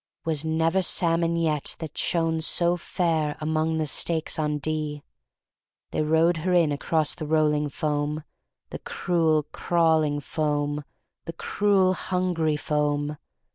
[0.25, 5.03] Was never salmon yet that shone so fair Among the stakes on Dee.
[5.91, 8.23] They rowed her in across the rolling foam.
[8.71, 10.83] The cruel, crawling foam.
[11.25, 13.17] The cruel, hungry foam.